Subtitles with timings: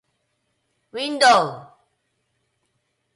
[0.91, 1.61] window